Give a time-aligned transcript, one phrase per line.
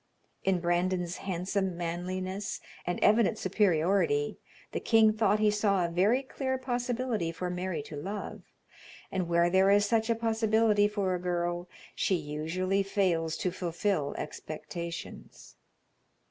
[0.43, 4.39] In Brandon's handsome manliness and evident superiority,
[4.71, 8.41] the king thought he saw a very clear possibility for Mary to love,
[9.11, 14.15] and where there is such a possibility for a girl, she usually fails to fulfill
[14.17, 15.55] expectations.